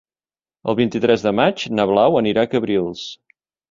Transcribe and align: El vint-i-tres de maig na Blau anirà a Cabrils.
El 0.73 0.77
vint-i-tres 0.79 1.27
de 1.27 1.35
maig 1.43 1.69
na 1.77 1.89
Blau 1.93 2.21
anirà 2.25 2.49
a 2.51 2.55
Cabrils. 2.57 3.09